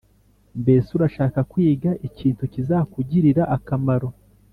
[0.61, 4.09] Mbese urashaka kwiga ikintu kizakugirira akamaro